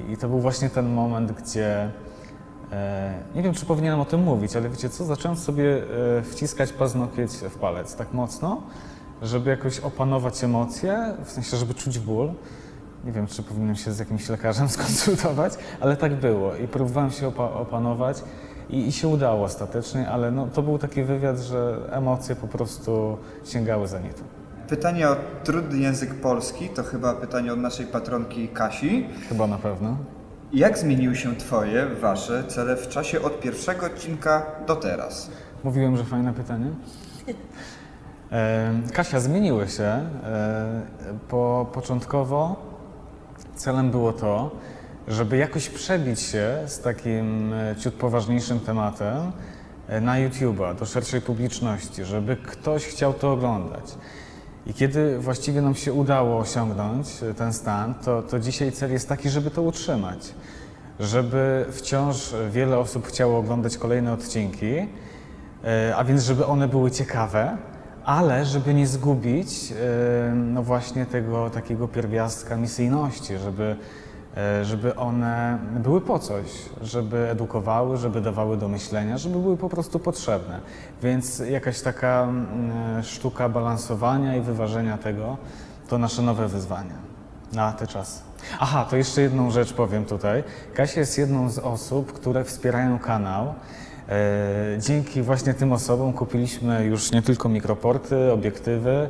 e, 0.09 0.13
I, 0.13 0.17
to 0.17 0.29
był 0.29 0.41
właśnie 0.41 0.71
ten 0.71 0.89
moment, 0.89 1.33
gdzie 1.33 1.91
e, 2.73 3.15
nie 3.35 3.43
wiem, 3.43 3.55
czy 3.55 3.67
powinienem 3.67 4.01
o 4.01 4.05
tym 4.05 4.23
mówić, 4.23 4.57
ale 4.57 4.69
wiecie 4.69 4.89
co, 4.89 5.05
zacząłem 5.05 5.37
sobie 5.37 5.83
e, 6.19 6.23
wciskać 6.23 6.73
paznokieć 6.73 7.31
w 7.33 7.59
palec 7.59 7.97
tak 7.97 8.13
mocno, 8.13 8.63
żeby 9.23 9.51
jakoś 9.51 9.81
opanować 9.81 10.45
emocje, 10.45 11.15
w 11.25 11.31
sensie, 11.31 11.57
żeby 11.57 11.75
czuć 11.75 11.99
ból. 11.99 12.33
Nie 13.05 13.13
wiem, 13.13 13.27
czy 13.27 13.43
powinienem 13.43 13.77
się 13.77 13.93
z 13.93 13.99
jakimś 13.99 14.29
lekarzem 14.29 14.69
skonsultować, 14.79 15.53
ale 15.81 15.97
tak 15.97 16.15
było 16.15 16.57
i 16.57 16.69
próbowałem 16.69 17.11
się 17.11 17.29
opa- 17.31 17.57
opanować 17.57 18.23
i, 18.71 18.87
i 18.87 18.93
się 18.93 19.09
udało 19.09 19.45
ostatecznie, 19.45 20.09
ale 20.09 20.31
no, 20.31 20.47
to 20.47 20.63
był 20.63 20.79
taki 20.79 21.03
wywiad, 21.03 21.39
że 21.39 21.77
emocje 21.91 22.37
po 22.37 22.49
prostu 22.49 23.19
sięgały 23.45 23.89
za 23.89 23.99
nitu. 23.99 24.23
Pytanie 24.69 25.09
o 25.09 25.17
trudny 25.45 25.79
język 25.79 26.15
polski 26.15 26.69
to 26.69 26.83
chyba 26.83 27.15
pytanie 27.15 27.53
od 27.53 27.59
naszej 27.59 27.87
patronki 27.87 28.49
Kasi. 28.49 29.07
Chyba 29.29 29.47
na 29.47 29.59
pewno. 29.59 29.97
Jak 30.53 30.79
zmieniły 30.79 31.17
się 31.17 31.37
Twoje, 31.37 31.87
Wasze 31.87 32.45
cele 32.45 32.77
w 32.77 32.89
czasie 32.89 33.23
od 33.23 33.41
pierwszego 33.41 33.87
odcinka 33.87 34.47
do 34.67 34.77
teraz? 34.77 35.31
Mówiłem, 35.65 35.97
że 35.97 36.05
fajne 36.05 36.33
pytanie. 36.33 36.67
E, 38.33 38.73
Kasia, 38.93 39.21
zmieniły 39.21 39.69
się. 39.69 39.85
E, 39.85 40.83
Po, 41.29 41.67
początkowo 41.73 42.57
celem 43.57 43.91
było 43.91 44.13
to, 44.13 44.51
żeby 45.09 45.37
jakoś 45.37 45.69
przebić 45.69 46.21
się 46.21 46.59
z 46.67 46.81
takim 46.81 47.53
e, 47.53 47.77
ciut 47.77 47.95
poważniejszym 47.95 48.61
tematem 48.61 49.33
e, 49.89 50.01
na 50.01 50.15
YouTube'a, 50.17 50.75
do 50.75 50.87
szerszej 50.87 51.21
publiczności, 51.21 52.05
żeby 52.05 52.37
ktoś 52.37 52.87
chciał 52.87 53.13
to 53.13 53.33
oglądać. 53.33 53.85
I 54.67 54.75
kiedy 54.75 55.19
właściwie 55.19 55.63
nam 55.63 55.75
się 55.75 55.93
udało 55.93 56.39
osiągnąć 56.39 57.09
e, 57.23 57.35
ten 57.35 57.53
stan, 57.53 57.95
to, 57.95 58.23
to 58.23 58.39
dzisiaj 58.41 58.73
cel 58.73 58.93
jest 58.93 59.09
taki, 59.09 59.31
żeby 59.31 59.51
to 59.51 59.63
utrzymać. 59.63 60.35
Żeby 61.01 61.67
wciąż 61.71 62.35
wiele 62.51 62.79
osób 62.79 63.07
chciało 63.07 63.39
oglądać 63.39 63.77
kolejne 63.77 64.13
odcinki, 64.13 64.75
a 65.97 66.05
więc 66.05 66.23
żeby 66.23 66.47
one 66.47 66.69
były 66.69 66.91
ciekawe, 66.91 67.57
ale 68.05 68.45
żeby 68.45 68.75
nie 68.75 68.87
zgubić 68.87 69.73
e, 69.73 70.35
no 70.35 70.63
właśnie 70.63 71.07
tego 71.07 71.51
takiego 71.51 71.89
pierwiastka 71.89 72.57
misyjności, 72.57 73.39
żeby, 73.39 73.77
e, 74.37 74.65
żeby 74.65 74.97
one 74.97 75.59
były 75.77 76.01
po 76.01 76.19
coś, 76.19 76.47
żeby 76.83 77.31
edukowały, 77.31 77.97
żeby 77.97 78.21
dawały 78.21 78.57
do 78.57 78.69
myślenia, 78.69 79.19
żeby 79.19 79.39
były 79.39 79.57
po 79.57 79.69
prostu 79.69 79.99
potrzebne. 79.99 80.61
Więc 81.03 81.39
jakaś 81.39 81.81
taka 81.81 82.23
mm, 82.23 83.03
sztuka 83.03 83.49
balansowania 83.49 84.37
i 84.37 84.41
wyważenia 84.41 84.99
tego 84.99 85.37
to 85.89 85.99
nasze 85.99 86.23
nowe 86.23 86.49
wyzwanie 86.49 86.95
na 87.53 87.73
te 87.73 87.87
czasy. 87.87 88.21
Aha, 88.61 88.87
to 88.91 88.97
jeszcze 88.97 89.23
jedną 89.23 89.51
rzecz 89.51 89.73
powiem 89.73 90.05
tutaj. 90.05 90.45
Kasia 90.75 91.01
jest 91.01 91.19
jedną 91.19 91.51
z 91.51 91.59
osób, 91.59 92.13
które 92.13 92.45
wspierają 92.45 92.99
kanał. 92.99 93.55
E, 94.09 94.79
Dzięki 94.79 95.23
właśnie 95.23 95.55
tym 95.55 95.73
osobom 95.73 96.13
kupiliśmy 96.13 96.85
już 96.85 97.13
nie 97.13 97.23
tylko 97.23 97.49
mikroporty, 97.49 98.33
obiektywy, 98.33 99.09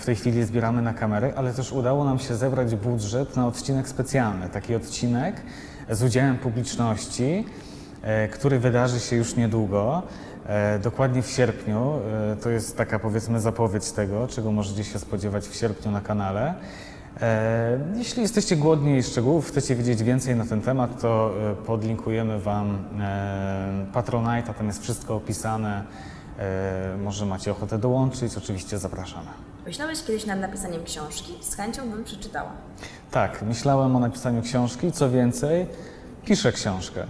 w 0.00 0.04
tej 0.04 0.16
chwili 0.16 0.44
zbieramy 0.44 0.82
na 0.82 0.94
kamery, 0.94 1.32
ale 1.36 1.52
też 1.52 1.72
udało 1.72 2.04
nam 2.04 2.18
się 2.18 2.34
zebrać 2.34 2.74
budżet 2.74 3.36
na 3.36 3.46
odcinek 3.46 3.88
specjalny. 3.88 4.48
Taki 4.48 4.74
odcinek 4.74 5.42
z 5.90 6.02
udziałem 6.02 6.38
publiczności, 6.38 7.44
e, 8.02 8.28
który 8.28 8.58
wydarzy 8.58 9.00
się 9.00 9.16
już 9.16 9.36
niedługo, 9.36 10.02
e, 10.46 10.78
dokładnie 10.78 11.22
w 11.22 11.30
sierpniu. 11.30 11.92
To 12.42 12.50
jest 12.50 12.76
taka 12.76 12.98
powiedzmy 12.98 13.40
zapowiedź 13.40 13.92
tego, 13.92 14.28
czego 14.28 14.52
możecie 14.52 14.84
się 14.84 14.98
spodziewać 14.98 15.48
w 15.48 15.54
sierpniu 15.54 15.90
na 15.90 16.00
kanale. 16.00 16.54
E, 17.20 17.78
Jeśli 17.96 18.22
jesteście 18.22 18.56
głodni 18.56 19.02
szczegółów, 19.02 19.48
chcecie 19.48 19.76
wiedzieć 19.76 20.02
więcej 20.02 20.36
na 20.36 20.46
ten 20.46 20.60
temat, 20.62 21.00
to 21.02 21.32
e, 21.52 21.54
podlinkujemy 21.54 22.40
Wam 22.40 22.84
e, 23.00 23.86
Patronite, 23.92 24.54
tam 24.54 24.66
jest 24.66 24.82
wszystko 24.82 25.16
opisane. 25.16 25.84
Może 27.04 27.26
macie 27.26 27.50
ochotę 27.50 27.78
dołączyć, 27.78 28.36
oczywiście 28.36 28.78
zapraszamy. 28.78 29.26
Myślałeś 29.66 30.02
kiedyś 30.02 30.26
nad 30.26 30.40
napisaniem 30.40 30.84
książki? 30.84 31.32
Z 31.40 31.54
chęcią 31.54 31.90
bym 31.90 32.04
przeczytała. 32.04 32.50
Tak, 33.10 33.42
myślałem 33.42 33.96
o 33.96 34.00
napisaniu 34.00 34.42
książki, 34.42 34.92
co 34.92 35.10
więcej, 35.10 35.66
piszę 36.24 36.52
książkę. 36.52 37.06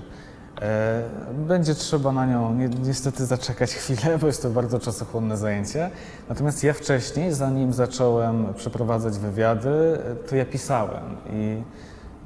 E, 0.63 1.03
Będzie 1.49 1.75
trzeba 1.75 2.13
na 2.13 2.27
nią 2.27 2.55
ni- 2.55 2.69
niestety 2.87 3.27
zaczekać 3.27 3.75
chwilę, 3.75 4.19
bo 4.19 4.27
jest 4.27 4.43
to 4.43 4.51
bardzo 4.51 4.79
czasochłonne 4.79 5.37
zajęcie. 5.37 5.91
Natomiast 6.29 6.65
ja 6.65 6.73
wcześniej, 6.73 7.33
zanim 7.33 7.73
zacząłem 7.73 8.55
przeprowadzać 8.55 9.19
wywiady, 9.19 9.69
e, 9.69 10.15
to 10.29 10.37
ja 10.37 10.45
pisałem 10.45 11.05
i, 11.33 11.63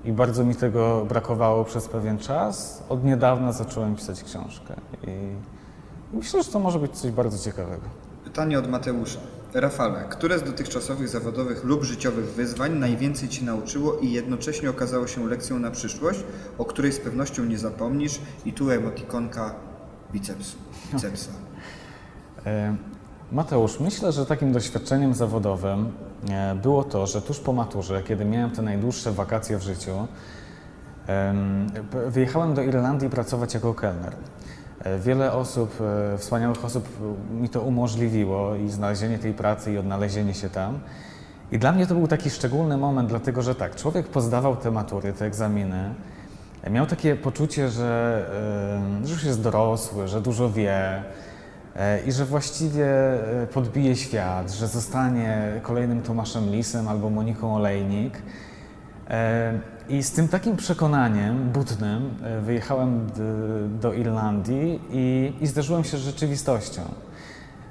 i 0.04 0.12
bardzo 0.12 0.44
mi 0.44 0.54
tego 0.54 1.04
brakowało 1.08 1.64
przez 1.64 1.88
pewien 1.88 2.18
czas. 2.18 2.82
Od 2.88 3.04
niedawna 3.04 3.52
zacząłem 3.52 3.96
pisać 3.96 4.24
książkę 4.24 4.74
i 5.06 5.10
myślę, 6.16 6.42
że 6.42 6.52
to 6.52 6.58
może 6.58 6.78
być 6.78 6.92
coś 6.98 7.10
bardzo 7.10 7.38
ciekawego. 7.38 7.82
Pytanie 8.24 8.58
od 8.58 8.68
Mateusza. 8.70 9.18
Rafale, 9.54 10.04
które 10.10 10.38
z 10.38 10.42
dotychczasowych 10.42 11.08
zawodowych 11.08 11.64
lub 11.64 11.84
życiowych 11.84 12.24
wyzwań 12.24 12.78
najwięcej 12.78 13.28
Ci 13.28 13.44
nauczyło 13.44 13.98
i 13.98 14.12
jednocześnie 14.12 14.70
okazało 14.70 15.06
się 15.06 15.28
lekcją 15.28 15.58
na 15.58 15.70
przyszłość, 15.70 16.20
o 16.58 16.64
której 16.64 16.92
z 16.92 17.00
pewnością 17.00 17.44
nie 17.44 17.58
zapomnisz 17.58 18.20
i 18.44 18.52
tu 18.52 18.70
emotikonka 18.70 19.54
bicepsu, 20.12 20.56
bicepsa. 20.92 21.30
E, 22.46 22.76
Mateusz, 23.32 23.80
myślę, 23.80 24.12
że 24.12 24.26
takim 24.26 24.52
doświadczeniem 24.52 25.14
zawodowym 25.14 25.92
e, 26.30 26.54
było 26.54 26.84
to, 26.84 27.06
że 27.06 27.22
tuż 27.22 27.38
po 27.40 27.52
maturze, 27.52 28.02
kiedy 28.02 28.24
miałem 28.24 28.50
te 28.50 28.62
najdłuższe 28.62 29.12
wakacje 29.12 29.58
w 29.58 29.62
życiu, 29.62 30.06
wyjechałem 32.06 32.54
do 32.54 32.62
Irlandii 32.62 33.10
pracować 33.10 33.54
jako 33.54 33.74
kelner. 33.74 34.16
E, 34.84 34.98
Wiele 34.98 35.32
osób, 35.32 35.80
e, 36.14 36.18
wspaniałych 36.18 36.64
osób 36.64 36.88
mi 37.40 37.48
to 37.48 37.60
umożliwiło 37.60 38.54
i 38.54 38.68
znalezienie 38.68 39.18
tej 39.18 39.34
pracy 39.34 39.72
i 39.72 39.78
odnalezienie 39.78 40.34
się 40.34 40.50
tam. 40.50 40.78
I 41.52 41.58
dla 41.58 41.72
mnie 41.72 41.86
to 41.86 41.94
był 41.94 42.06
taki 42.06 42.30
szczególny 42.30 42.76
moment, 42.76 43.08
dlatego 43.08 43.42
że 43.42 43.54
tak, 43.54 43.76
człowiek 43.76 44.08
pozdawał 44.08 44.56
te 44.56 44.70
matury, 44.70 45.12
te 45.12 45.26
egzaminy, 45.26 45.94
miał 46.70 46.86
takie 46.86 47.16
poczucie, 47.16 47.68
że, 47.68 48.24
e, 49.02 49.06
że 49.06 49.14
już 49.14 49.24
jest 49.24 49.42
dorosły, 49.42 50.08
że 50.08 50.20
dużo 50.20 50.50
wie, 50.50 51.02
E, 51.76 52.00
I 52.06 52.12
że 52.12 52.24
właściwie 52.24 52.86
e, 53.42 53.46
podbije 53.46 53.96
świat, 53.96 54.50
że 54.50 54.68
zostanie 54.68 55.60
kolejnym 55.62 56.02
Tomaszem 56.02 56.50
Lisem 56.50 56.88
albo 56.88 57.10
Moniką 57.10 57.56
Olejnik. 57.56 58.22
E, 59.10 59.58
I 59.88 60.02
z 60.02 60.12
tym 60.12 60.28
takim 60.28 60.56
przekonaniem 60.56 61.50
butnym 61.50 62.10
e, 62.22 62.40
wyjechałem 62.40 63.06
do 63.80 63.92
Irlandii 63.92 64.80
i, 64.90 65.32
i 65.40 65.46
zderzyłem 65.46 65.84
się 65.84 65.98
z 65.98 66.00
rzeczywistością. 66.00 66.82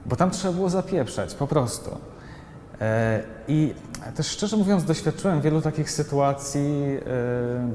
Bo 0.05 0.15
tam 0.15 0.31
trzeba 0.31 0.53
było 0.53 0.69
zapieprzać, 0.69 1.34
po 1.36 1.48
prostu. 1.48 1.98
E, 2.81 3.22
I 3.48 3.74
też 4.15 4.27
szczerze 4.27 4.58
mówiąc, 4.58 4.84
doświadczyłem 4.84 5.41
wielu 5.41 5.62
takich 5.62 5.91
sytuacji, 5.91 6.98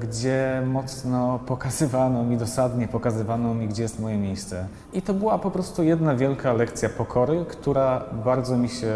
gdzie 0.01 0.63
mocno 0.67 1.39
pokazywano 1.47 2.25
mi, 2.25 2.37
dosadnie 2.37 2.89
pokazywano 2.89 3.55
mi, 3.55 3.69
gdzie 3.69 3.83
jest 3.83 4.01
moje 4.01 4.17
miejsce. 4.17 4.67
I 4.93 5.03
to 5.03 5.15
była 5.15 5.39
po 5.39 5.51
prostu 5.51 5.83
jedna 5.83 6.15
wielka 6.15 6.53
lekcja 6.53 6.89
pokory, 6.89 7.45
która 7.49 8.05
bardzo 8.25 8.57
mi 8.57 8.69
się 8.69 8.93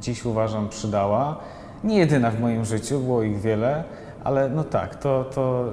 dziś 0.00 0.24
uważam 0.24 0.68
przydała. 0.68 1.40
Nie 1.84 1.98
jedyna 1.98 2.30
w 2.30 2.40
moim 2.40 2.64
życiu, 2.64 3.00
było 3.00 3.22
ich 3.22 3.40
wiele, 3.40 3.84
ale 4.24 4.48
no 4.48 4.64
tak, 4.64 4.96
to, 4.96 5.24
to 5.34 5.64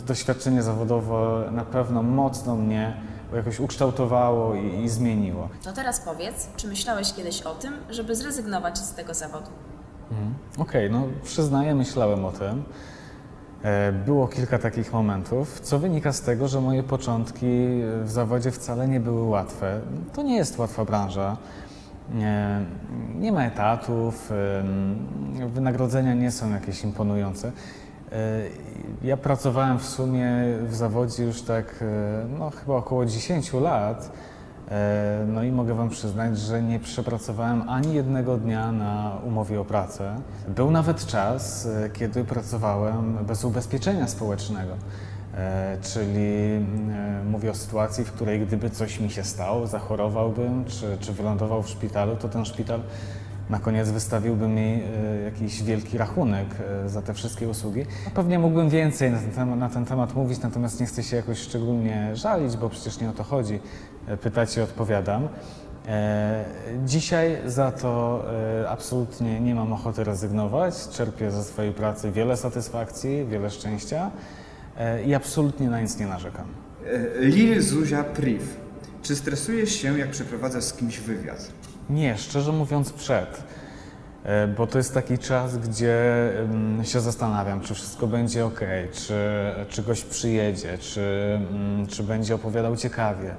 e, 0.00 0.04
doświadczenie 0.06 0.62
zawodowe 0.62 1.44
na 1.52 1.64
pewno 1.64 2.02
mocno 2.02 2.56
mnie 2.56 2.96
jakoś 3.34 3.60
ukształtowało 3.60 4.54
i, 4.54 4.82
i 4.84 4.88
zmieniło. 4.88 5.48
To 5.64 5.72
teraz 5.72 6.00
powiedz, 6.00 6.48
czy 6.56 6.68
myślałeś 6.68 7.12
kiedyś 7.12 7.42
o 7.42 7.54
tym, 7.54 7.72
żeby 7.90 8.16
zrezygnować 8.16 8.78
z 8.78 8.94
tego 8.94 9.14
zawodu? 9.14 9.46
Okej, 10.58 10.90
no 10.90 11.02
przyznaję, 11.24 11.74
myślałem 11.74 12.24
o 12.24 12.32
tym. 12.32 12.64
E, 13.62 13.92
Było 13.92 14.28
kilka 14.28 14.58
takich 14.58 14.92
momentów, 14.92 15.60
co 15.60 15.78
wynika 15.78 16.12
z 16.12 16.20
tego, 16.20 16.48
że 16.48 16.60
moje 16.60 16.82
początki 16.82 17.46
w 18.02 18.10
zawodzie 18.10 18.50
wcale 18.50 18.88
nie 18.88 19.00
były 19.00 19.22
łatwe. 19.28 19.80
To 20.14 20.22
nie 20.22 20.36
jest 20.36 20.58
łatwa 20.58 20.84
branża. 20.84 21.36
Nie, 23.20 23.32
ma 23.32 23.44
etatów, 23.44 24.32
wynagrodzenia 25.46 26.14
nie 26.14 26.30
są 26.30 26.50
jakieś 26.50 26.84
imponujące. 26.84 27.52
E, 28.12 28.12
Ja 29.02 29.16
pracowałem 29.16 29.78
w 29.78 29.84
sumie 29.86 30.30
w 30.66 30.74
zawodzie 30.74 31.24
już 31.24 31.42
tak, 31.42 31.74
e, 31.82 31.84
no 32.38 32.50
chyba 32.50 32.74
około 32.74 33.06
10 33.06 33.52
lat. 33.60 34.12
E, 34.70 35.24
No 35.28 35.42
i 35.42 35.52
mogę 35.52 35.74
Wam 35.74 35.88
przyznać, 35.88 36.38
że 36.38 36.62
nie 36.62 36.78
przepracowałem 36.80 37.68
ani 37.68 37.94
jednego 37.94 38.36
dnia 38.36 38.72
na 38.72 39.12
umowie 39.26 39.60
o 39.60 39.64
pracę. 39.64 40.14
Był 40.48 40.70
nawet 40.70 41.06
czas, 41.06 41.68
kiedy 41.92 42.24
pracowałem 42.24 43.18
bez 43.26 43.44
ubezpieczenia 43.44 44.08
społecznego. 44.08 44.72
E, 45.38 45.78
Czyli 45.82 46.26
e, 46.92 47.24
mówię 47.30 47.50
o 47.50 47.54
sytuacji, 47.54 48.04
w 48.04 48.12
której 48.12 48.40
gdyby 48.46 48.70
coś 48.70 49.00
mi 49.00 49.10
się 49.10 49.24
stało, 49.24 49.66
zachorowałbym 49.66 50.64
czy, 50.64 50.96
czy 51.00 51.12
wylądował 51.12 51.62
w 51.62 51.68
szpitalu, 51.68 52.16
to 52.16 52.28
ten 52.28 52.44
szpital 52.44 52.80
na 53.50 53.58
koniec 53.58 53.90
wystawiłby 53.90 54.48
mi 54.48 54.82
e, 54.82 55.20
jakiś 55.24 55.62
wielki 55.62 55.98
rachunek 55.98 56.46
za 56.86 57.02
te 57.02 57.14
wszystkie 57.14 57.48
usługi. 57.48 57.86
Pewnie 58.14 58.38
mógłbym 58.38 58.68
więcej 58.68 59.10
na 59.10 59.18
ten, 59.18 59.30
temat, 59.30 59.58
na 59.58 59.68
ten 59.68 59.84
temat 59.84 60.14
mówić, 60.14 60.40
natomiast 60.40 60.80
nie 60.80 60.86
chcę 60.86 61.02
się 61.02 61.16
jakoś 61.16 61.38
szczególnie 61.38 62.16
żalić, 62.16 62.56
bo 62.56 62.68
przecież 62.68 63.00
nie 63.00 63.10
o 63.10 63.12
to 63.12 63.24
chodzi. 63.24 63.60
E, 64.08 64.16
Pytacie, 64.16 64.62
odpowiadam. 64.62 65.28
Dzisiaj 66.86 67.38
za 67.46 67.72
to 67.72 68.24
absolutnie 68.68 69.40
nie 69.40 69.54
mam 69.54 69.72
ochoty 69.72 70.04
rezygnować. 70.04 70.88
Czerpię 70.88 71.30
ze 71.30 71.44
swojej 71.44 71.72
pracy 71.72 72.10
wiele 72.12 72.36
satysfakcji, 72.36 73.26
wiele 73.26 73.50
szczęścia 73.50 74.10
i 75.06 75.14
absolutnie 75.14 75.70
na 75.70 75.80
nic 75.80 75.98
nie 75.98 76.06
narzekam. 76.06 76.46
E, 77.20 77.24
Lil 77.24 77.62
Zuzia 77.62 78.04
Priv. 78.04 78.44
Czy 79.02 79.16
stresujesz 79.16 79.70
się, 79.72 79.98
jak 79.98 80.10
przeprowadzasz 80.10 80.64
z 80.64 80.72
kimś 80.72 80.98
wywiad? 80.98 81.48
Nie, 81.90 82.18
szczerze 82.18 82.52
mówiąc 82.52 82.92
przed. 82.92 83.42
E, 84.24 84.48
Bo 84.48 84.66
to 84.66 84.78
jest 84.78 84.94
taki 84.94 85.18
czas, 85.18 85.58
gdzie 85.58 85.94
mm, 86.40 86.84
się 86.84 87.00
zastanawiam, 87.00 87.60
czy 87.60 87.74
wszystko 87.74 88.06
będzie 88.06 88.46
ok, 88.46 88.60
czy, 88.92 89.14
czy 89.68 89.82
gość 89.82 90.04
przyjedzie, 90.04 90.78
czy, 90.78 91.00
mm, 91.50 91.86
czy 91.86 92.02
będzie 92.02 92.34
opowiadał 92.34 92.76
ciekawie. 92.76 93.34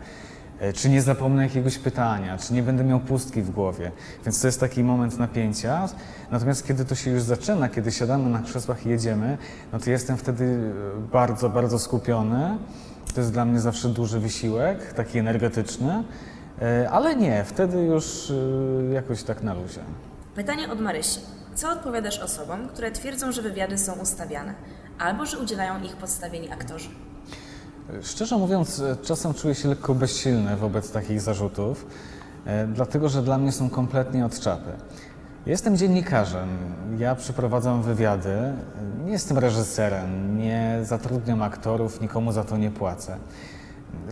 E, 0.60 0.74
Czy 0.74 0.89
nie 0.89 1.01
zapomnę 1.01 1.44
jakiegoś 1.44 1.78
pytania, 1.78 2.38
czy 2.38 2.54
nie 2.54 2.63
będę 2.63 2.84
miał 2.84 3.00
pustki 3.00 3.42
w 3.42 3.51
głowie. 3.51 3.92
Więc 4.25 4.42
to 4.42 4.48
jest 4.48 4.60
taki 4.60 4.84
moment 4.84 5.18
napięcia. 5.20 5.89
Natomiast 6.32 6.68
kiedy 6.68 6.86
to 6.86 6.96
się 6.96 7.12
już 7.12 7.22
zaczyna, 7.24 7.70
kiedy 7.70 7.92
siadamy 7.92 8.30
na 8.30 8.39
krzesłach 8.42 8.86
i 8.86 8.89
jedziemy, 8.89 9.38
no 9.74 9.80
to 9.80 9.89
jestem 9.89 10.18
wtedy 10.18 10.44
e, 10.98 11.12
bardzo, 11.12 11.50
bardzo 11.50 11.80
skupiony. 11.80 12.58
To 13.16 13.22
jest 13.22 13.34
dla 13.34 13.46
mnie 13.46 13.60
zawsze 13.60 13.89
duży 13.89 14.20
wysiłek, 14.20 14.94
taki 14.94 15.20
energetyczny. 15.20 16.04
E, 16.62 16.89
Ale 16.89 17.16
nie, 17.16 17.44
wtedy 17.44 17.78
już 17.82 18.34
jakoś 18.94 19.24
tak 19.24 19.44
na 19.44 19.54
luzie. 19.54 19.82
Pytanie 20.36 20.72
od 20.72 20.82
Marysi. 20.82 21.20
Co 21.56 21.72
odpowiadasz 21.72 22.20
osobom, 22.20 22.68
które 22.68 22.92
twierdzą, 22.92 23.32
że 23.32 23.42
wywiady 23.42 23.78
są 23.78 23.94
ustawiane, 23.94 24.54
albo 25.00 25.25
że 25.25 25.39
udzielają 25.39 25.82
ich 25.84 25.96
podstawieni 25.96 26.51
aktorzy? 26.51 26.89
Szczerze 28.01 28.38
mówiąc, 28.38 28.79
e, 28.79 28.96
czasem 29.03 29.34
czuję 29.34 29.55
się 29.55 29.69
lekko 29.69 29.96
bezsilny 29.96 30.55
wobec 30.55 30.91
takich 30.91 31.22
zarzutów, 31.22 31.86
e, 32.46 32.67
dlatego 32.67 33.10
że 33.10 33.22
dla 33.22 33.38
mnie 33.38 33.51
są 33.51 33.69
kompletnie 33.69 34.25
od 34.25 34.39
czapy. 34.39 34.72
Jestem 35.46 35.77
dziennikarzem, 35.77 36.50
ja 36.98 37.15
przeprowadzam 37.15 37.81
wywiady, 37.81 38.53
nie 39.05 39.12
jestem 39.12 39.38
reżyserem, 39.38 40.38
nie 40.38 40.79
zatrudniam 40.84 41.41
aktorów, 41.41 42.01
nikomu 42.01 42.31
za 42.31 42.43
to 42.43 42.58
nie 42.58 42.72
płacę. 42.72 43.17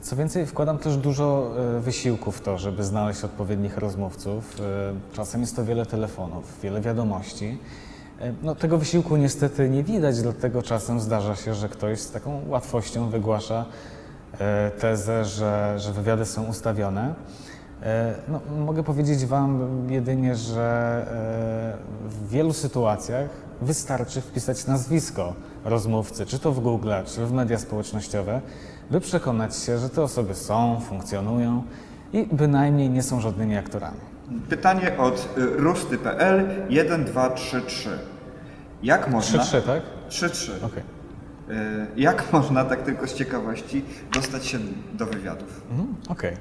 Co 0.02 0.16
więcej, 0.16 0.46
wkładam 0.46 0.78
też 0.78 0.98
dużo 0.98 1.52
e, 1.78 1.80
wysiłku 1.80 2.32
w 2.32 2.42
to, 2.42 2.58
żeby 2.58 2.84
znaleźć 2.84 3.24
odpowiednich 3.24 3.78
rozmówców. 3.78 4.62
Czasem 5.14 5.42
jest 5.42 5.56
to 5.56 5.66
wiele 5.66 5.86
telefonów, 5.86 6.60
wiele 6.64 6.82
wiadomości. 6.82 7.58
E, 8.22 8.34
No, 8.44 8.56
tego 8.56 8.78
wysiłku 8.78 9.18
niestety 9.18 9.70
nie 9.70 9.84
widać, 9.84 10.22
dlatego 10.22 10.64
czasem 10.64 11.00
zdarza 11.00 11.36
się, 11.36 11.54
że 11.54 11.70
ktoś 11.70 12.00
z 12.00 12.12
taką 12.12 12.42
łatwością 12.48 13.10
wygłasza 13.10 13.66
e, 14.40 14.72
tezę, 14.72 15.26
że, 15.26 15.74
że 15.78 15.94
wywiady 15.94 16.26
są 16.26 16.44
ustawione. 16.44 17.16
E, 17.84 18.16
No, 18.28 18.42
mogę 18.66 18.84
powiedzieć 18.84 19.26
Wam 19.26 19.68
jedynie, 19.90 20.36
że 20.36 21.06
w 22.06 22.30
wielu 22.30 22.54
sytuacjach 22.54 23.30
wystarczy 23.62 24.22
wpisać 24.22 24.68
nazwisko 24.68 25.34
rozmówcy, 25.66 26.26
czy 26.26 26.40
to 26.40 26.52
w 26.52 26.60
Google, 26.60 26.92
czy 27.06 27.26
w 27.26 27.32
media 27.34 27.58
społecznościowe, 27.60 28.42
by 28.92 29.00
przekonać 29.00 29.56
się, 29.56 29.78
że 29.78 29.90
te 29.90 30.04
osoby 30.04 30.36
są, 30.36 30.80
funkcjonują 30.80 31.64
i 32.14 32.26
bynajmniej 32.32 32.90
nie 32.90 33.04
są 33.04 33.20
żadnymi 33.22 33.58
aktorami. 33.58 34.17
Pytanie 34.50 34.98
od 34.98 35.30
y, 35.38 35.46
rusty.pl 35.58 36.46
1233. 36.70 37.90
Jak 38.84 39.10
można... 39.12 39.44
3-3, 39.44 39.62
tak? 39.62 39.82
3-3. 40.10 40.52
Okej. 40.66 40.84
Y, 41.50 41.88
Jak 41.96 42.34
można, 42.34 42.66
tak 42.66 42.82
tylko 42.84 43.08
z 43.08 43.14
ciekawości, 43.14 43.86
dostać 44.14 44.46
się 44.46 44.58
do 44.94 45.06
wywiadów? 45.06 45.62
Mhm, 45.72 45.96
Okej. 46.10 46.38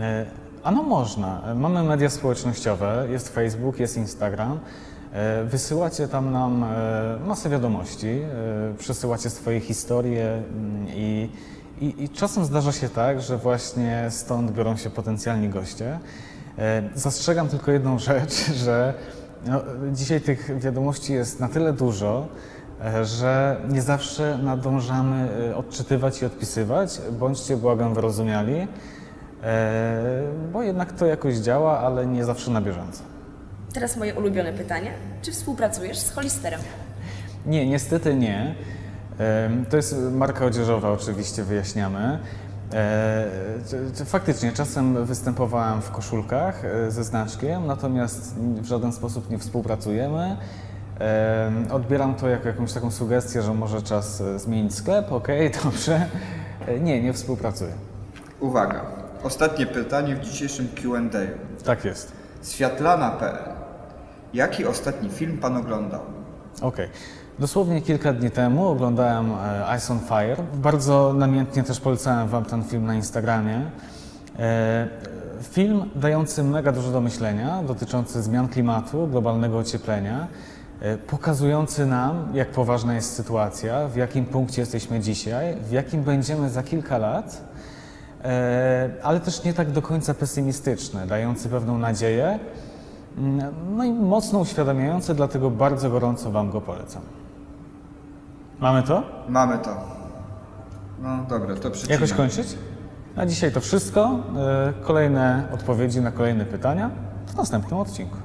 E, 0.00 0.26
A 0.62 0.70
no 0.70 0.82
można. 0.82 1.54
Mamy 1.54 1.82
media 1.82 2.10
społecznościowe, 2.10 3.06
jest 3.10 3.34
Facebook, 3.34 3.78
jest 3.80 3.96
Instagram. 3.96 4.60
E, 5.12 5.44
Wysyłacie 5.44 6.08
tam 6.08 6.32
nam 6.32 6.64
e, 6.64 7.18
masę 7.26 7.48
wiadomości, 7.50 8.20
przesyłacie 8.78 9.30
swoje 9.30 9.60
historie 9.60 10.32
mm, 10.32 10.86
i, 10.88 11.30
i, 11.80 12.04
i 12.04 12.08
czasem 12.08 12.44
zdarza 12.44 12.72
się 12.72 12.88
tak, 12.88 13.20
że 13.20 13.36
właśnie 13.36 14.06
stąd 14.10 14.50
biorą 14.50 14.76
się 14.76 14.90
potencjalni 14.90 15.48
goście. 15.48 15.98
E, 16.58 16.82
Zastrzegam 16.94 17.48
tylko 17.48 17.70
jedną 17.70 17.98
rzecz, 17.98 18.34
że 18.64 18.94
no, 19.46 19.62
dzisiaj 19.92 20.20
tych 20.20 20.60
wiadomości 20.60 21.12
jest 21.12 21.40
na 21.40 21.48
tyle 21.48 21.72
dużo, 21.72 22.26
e, 22.84 23.04
że 23.04 23.56
nie 23.68 23.82
zawsze 23.82 24.38
nadążamy 24.42 25.28
e, 25.50 25.56
odczytywać 25.56 26.22
i 26.22 26.26
odpisywać. 26.26 27.00
Bądźcie, 27.12 27.56
błagam, 27.56 27.94
wyrozumiali, 27.94 28.68
bo 30.52 30.62
jednak 30.62 30.92
to 30.92 31.06
jakoś 31.06 31.36
działa, 31.36 31.78
ale 31.78 32.06
nie 32.06 32.24
zawsze 32.24 32.50
na 32.50 32.60
bieżąco. 32.60 33.02
Teraz 33.72 33.96
moje 33.96 34.14
ulubione 34.14 34.52
pytanie. 34.52 34.92
Czy 35.22 35.32
współpracujesz 35.32 35.98
z 35.98 36.10
Holisterem? 36.10 36.60
Nie, 37.46 37.68
niestety 37.68 38.14
nie. 38.14 38.54
To 39.70 39.76
jest 39.76 39.96
marka 40.12 40.44
odzieżowa, 40.44 40.90
oczywiście 40.90 41.42
wyjaśniamy. 41.42 42.18
E, 42.74 44.04
Faktycznie, 44.04 44.52
czasem 44.52 45.04
występowałem 45.06 45.82
w 45.82 45.90
koszulkach 45.90 46.64
e, 46.64 46.90
ze 46.90 47.04
znaczkiem, 47.04 47.66
natomiast 47.66 48.34
w 48.38 48.64
żaden 48.64 48.92
sposób 48.92 49.30
nie 49.30 49.38
współpracujemy. 49.38 50.36
Em, 50.98 51.66
Odbieram 51.72 52.14
to 52.14 52.28
jako 52.28 52.48
jakąś 52.48 52.72
taką 52.72 52.90
sugestię, 52.90 53.42
że 53.42 53.54
może 53.54 53.82
czas 53.82 54.20
e, 54.20 54.38
zmienić 54.38 54.74
sklep, 54.74 55.12
okej, 55.12 55.50
dobrze. 55.64 56.06
E, 56.66 56.80
Nie, 56.80 57.02
nie 57.02 57.12
współpracuję. 57.12 57.72
Uwaga. 58.40 58.80
Ostatnie 59.22 59.66
pytanie 59.66 60.16
w 60.16 60.20
dzisiejszym 60.20 60.68
Q&A. 60.82 61.64
Tak 61.64 61.84
jest. 61.84 62.12
Światlana.pl 62.44 63.38
Jaki 64.34 64.66
ostatni 64.66 65.10
film 65.10 65.38
pan 65.38 65.56
oglądał? 65.56 66.00
Okej. 66.62 66.88
Dosłownie 67.40 67.82
kilka 67.82 68.12
dni 68.12 68.30
temu 68.30 68.68
oglądałem 68.68 69.32
e, 69.32 69.76
Ice 69.76 69.92
on 69.92 70.00
Fire. 70.00 70.36
Bardzo 70.54 71.12
namiętnie 71.16 71.62
też 71.62 71.80
polecałem 71.80 72.28
Wam 72.28 72.44
ten 72.44 72.64
film 72.64 72.86
na 72.86 72.94
Instagramie. 72.94 73.70
E, 74.38 74.88
Film 75.42 75.90
dający 75.94 76.44
mega 76.44 76.72
dużo 76.72 76.90
do 76.90 77.00
myślenia, 77.00 77.62
dotyczący 77.62 78.22
zmian 78.22 78.48
klimatu, 78.48 79.06
globalnego 79.06 79.58
ocieplenia, 79.58 80.26
e, 80.80 80.98
pokazujący 80.98 81.86
nam, 81.86 82.28
jak 82.34 82.50
poważna 82.50 82.94
jest 82.94 83.14
sytuacja, 83.14 83.88
w 83.88 83.96
jakim 83.96 84.24
punkcie 84.24 84.62
jesteśmy 84.62 85.00
dzisiaj, 85.00 85.56
w 85.56 85.72
jakim 85.72 86.02
będziemy 86.02 86.50
za 86.50 86.62
kilka 86.62 86.98
lat, 86.98 87.50
ale 89.02 89.20
też 89.20 89.44
nie 89.44 89.54
tak 89.54 89.70
do 89.70 89.82
końca 89.82 90.14
pesymistyczny, 90.14 91.06
dający 91.06 91.48
pewną 91.48 91.78
nadzieję, 91.78 92.38
mm, 93.18 93.54
no 93.76 93.84
i 93.84 93.92
mocno 93.92 94.38
uświadamiający, 94.38 95.14
dlatego 95.14 95.50
bardzo 95.50 95.90
gorąco 95.90 96.30
Wam 96.30 96.50
go 96.50 96.60
polecam. 96.60 97.02
Mamy 98.60 98.82
to? 98.82 99.02
Mamy 99.28 99.58
to. 99.58 99.76
No 101.02 101.24
dobra, 101.28 101.54
to 101.56 101.70
przecinam. 101.70 101.92
Jakoś 101.92 102.12
kończyć? 102.12 102.48
Na 103.16 103.26
dzisiaj 103.26 103.52
to 103.52 103.60
wszystko. 103.60 104.18
E, 104.36 104.72
Kolejne 104.82 105.48
odpowiedzi 105.54 106.00
na 106.00 106.10
kolejne 106.12 106.44
pytania 106.44 106.90
w 107.26 107.36
następnym 107.36 107.78
odcinku. 107.80 108.16